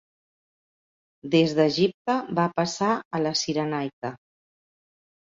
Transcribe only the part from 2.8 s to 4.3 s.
a la Cirenaica.